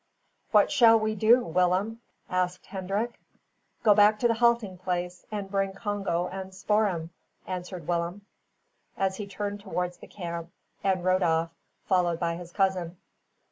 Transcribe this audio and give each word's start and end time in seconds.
"What 0.49 0.71
shall 0.71 0.99
we 0.99 1.13
do, 1.13 1.43
Willem?" 1.45 2.01
asked 2.27 2.65
Hendrik. 2.65 3.19
"Go 3.83 3.93
back 3.93 4.17
to 4.21 4.27
the 4.27 4.33
halting 4.33 4.79
place 4.79 5.27
and 5.31 5.47
bring 5.47 5.73
Congo 5.73 6.27
and 6.27 6.51
Spoor'em," 6.55 7.11
answered 7.45 7.87
Willem, 7.87 8.25
as 8.97 9.17
he 9.17 9.27
turned 9.27 9.59
towards 9.59 9.97
the 9.97 10.07
camp, 10.07 10.49
and 10.83 11.05
rode 11.05 11.21
off, 11.21 11.51
followed 11.85 12.19
by 12.19 12.33
his 12.35 12.51
cousin. 12.51 12.97